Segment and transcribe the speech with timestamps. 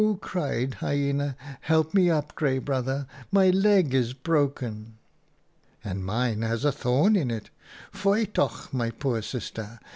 [0.19, 3.05] cried Hyena, 'help me up, Grey Brother.
[3.31, 4.97] My leg is broken.'"
[5.85, 7.51] 'And mine has a thorn in it.
[7.93, 9.79] Foei toch, my poor sister!